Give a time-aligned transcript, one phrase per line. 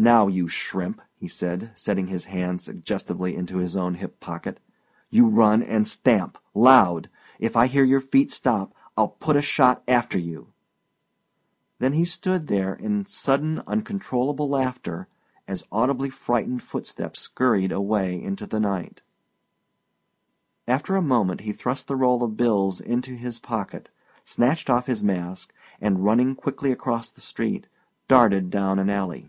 [0.00, 4.60] "Now, you shrimp," he said, setting his hand suggestively to his own hip pocket,
[5.10, 7.10] "you run, and stamp loud!
[7.40, 10.52] If I hear your feet stop I'll put a shot after you!"
[11.80, 15.08] Then he stood there in sudden uncontrollable laughter
[15.48, 19.02] as audibly frightened footsteps scurried away into the night.
[20.68, 23.90] After a moment he thrust the roll of bills into his pocket,
[24.22, 27.66] snatched off his mask, and running quickly across the street,
[28.06, 29.28] darted down an alley.